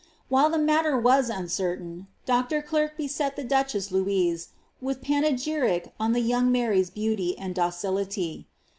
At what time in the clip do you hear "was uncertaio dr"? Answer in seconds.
0.97-2.63